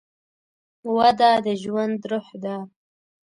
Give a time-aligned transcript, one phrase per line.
[0.95, 2.55] وده د ژوند روح ده.